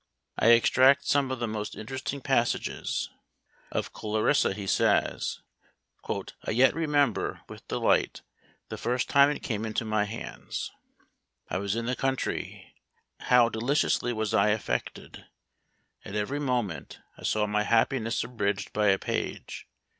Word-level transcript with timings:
I 0.39 0.47
extract 0.47 1.05
some 1.05 1.29
of 1.29 1.37
the 1.37 1.47
most 1.47 1.75
interesting 1.75 2.21
passages. 2.21 3.11
Of 3.71 3.93
Clarissa 3.93 4.55
he 4.55 4.65
says, 4.65 5.41
"I 6.43 6.49
yet 6.49 6.73
remember 6.73 7.41
with 7.47 7.67
delight 7.67 8.23
the 8.69 8.79
first 8.79 9.09
time 9.09 9.29
it 9.29 9.41
came 9.43 9.63
into 9.63 9.85
my 9.85 10.05
hands. 10.05 10.71
I 11.51 11.59
was 11.59 11.75
in 11.75 11.85
the 11.85 11.95
country. 11.95 12.73
How 13.19 13.47
deliciously 13.47 14.11
was 14.11 14.33
I 14.33 14.49
affected! 14.49 15.25
At 16.03 16.15
every 16.15 16.39
moment 16.39 16.99
I 17.19 17.21
saw 17.21 17.45
my 17.45 17.61
happiness 17.61 18.23
abridged 18.23 18.73
by 18.73 18.87
a 18.87 18.97
page. 18.97 19.67